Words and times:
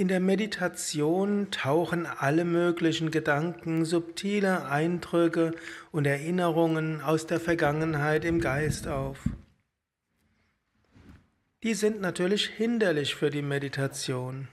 In 0.00 0.08
der 0.08 0.20
Meditation 0.20 1.50
tauchen 1.50 2.06
alle 2.06 2.46
möglichen 2.46 3.10
Gedanken, 3.10 3.84
subtile 3.84 4.64
Eindrücke 4.64 5.54
und 5.92 6.06
Erinnerungen 6.06 7.02
aus 7.02 7.26
der 7.26 7.38
Vergangenheit 7.38 8.24
im 8.24 8.40
Geist 8.40 8.88
auf. 8.88 9.18
Die 11.62 11.74
sind 11.74 12.00
natürlich 12.00 12.46
hinderlich 12.46 13.14
für 13.14 13.28
die 13.28 13.42
Meditation, 13.42 14.48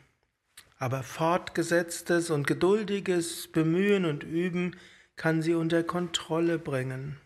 aber 0.80 1.02
fortgesetztes 1.02 2.30
und 2.30 2.46
geduldiges 2.46 3.50
Bemühen 3.50 4.04
und 4.04 4.26
Üben 4.26 4.76
kann 5.16 5.42
sie 5.42 5.54
unter 5.54 5.82
Kontrolle 5.82 6.60
bringen. 6.60 7.22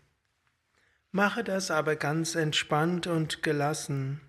Mache 1.10 1.42
das 1.42 1.72
aber 1.72 1.96
ganz 1.96 2.36
entspannt 2.36 3.08
und 3.08 3.42
gelassen. 3.42 4.20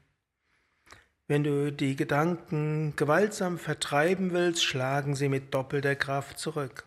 Wenn 1.28 1.44
du 1.44 1.72
die 1.72 1.96
Gedanken 1.96 2.96
gewaltsam 2.96 3.58
vertreiben 3.58 4.34
willst, 4.34 4.64
schlagen 4.64 5.16
sie 5.16 5.30
mit 5.30 5.54
doppelter 5.54 5.96
Kraft 5.96 6.38
zurück. 6.38 6.86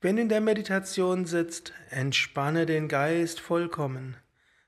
Wenn 0.00 0.16
du 0.16 0.22
in 0.22 0.28
der 0.28 0.40
Meditation 0.40 1.26
sitzt, 1.26 1.72
entspanne 1.90 2.66
den 2.66 2.88
Geist 2.88 3.38
vollkommen, 3.38 4.16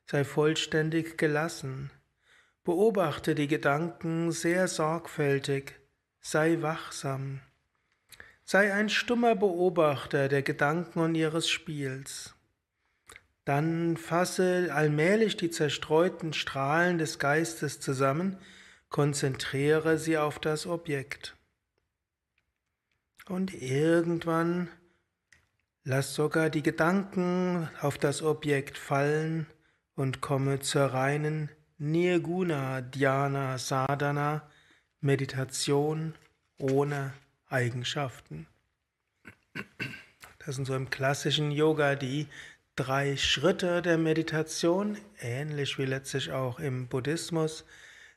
sei 0.07 0.25
vollständig 0.25 1.17
gelassen, 1.17 1.91
beobachte 2.65 3.35
die 3.35 3.49
Gedanken 3.49 4.31
sehr 4.31 4.69
sorgfältig, 4.69 5.75
sei 6.21 6.59
wachsam, 6.61 7.41
sei 8.45 8.73
ein 8.73 8.91
stummer 8.91 9.35
Beobachter 9.35 10.29
der 10.29 10.43
Gedanken 10.43 11.01
und 11.01 11.15
ihres 11.15 11.49
Spiels. 11.49 12.35
Dann 13.45 13.97
fasse 13.97 14.71
allmählich 14.73 15.37
die 15.37 15.51
zerstreuten 15.51 16.33
Strahlen 16.33 16.99
des 16.99 17.19
Geistes 17.19 17.81
zusammen, 17.81 18.39
konzentriere 18.89 19.99
sie 19.99 20.17
auf 20.17 20.39
das 20.39 20.67
Objekt. 20.67 21.37
Und 23.27 23.55
irgendwann 23.55 24.69
lass 25.83 26.15
sogar 26.15 26.49
die 26.49 26.63
Gedanken 26.63 27.69
auf 27.81 27.99
das 27.99 28.23
Objekt 28.23 28.79
fallen 28.79 29.47
und 29.95 30.21
komme 30.21 30.61
zur 30.61 30.87
reinen 30.87 31.51
Nirguna 31.79 32.81
Dhyana 32.81 33.59
Sadhana, 33.59 34.49
Meditation 35.01 36.15
ohne 36.59 37.13
Eigenschaften. 37.49 38.47
Das 40.45 40.57
sind 40.57 40.67
so 40.67 40.75
im 40.75 40.91
klassischen 40.91 41.51
Yoga 41.51 41.95
die 41.95 42.29
drei 42.77 43.17
Schritte 43.17 43.83
der 43.83 43.99
Meditation, 43.99 44.99
ähnlich 45.21 45.79
wie 45.79 45.85
letztlich 45.85 46.33
auch 46.33 46.59
im 46.59 46.89
Buddhismus. 46.89 47.65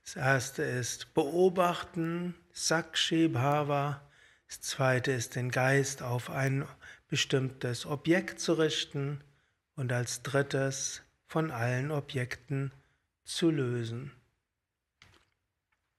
Das 0.04 0.16
erste 0.16 0.64
ist 0.64 1.14
beobachten, 1.14 2.36
Sakshi 2.54 3.28
Bhava. 3.28 4.02
Das 4.48 4.62
zweite 4.62 5.12
ist 5.12 5.36
den 5.36 5.52
Geist 5.52 6.02
auf 6.02 6.30
ein 6.30 6.66
bestimmtes 7.08 7.86
Objekt 7.86 8.40
zu 8.40 8.54
richten. 8.54 9.22
Und 9.76 9.92
als 9.92 10.24
drittes 10.24 11.04
von 11.28 11.52
allen 11.52 11.92
Objekten 11.92 12.72
zu 13.26 13.52
lösen. 13.52 14.12